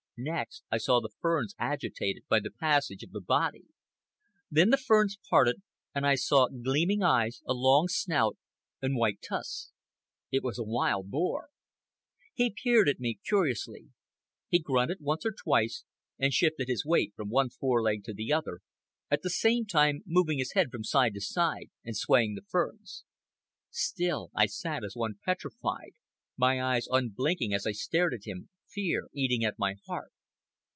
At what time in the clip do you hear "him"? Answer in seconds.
28.27-28.49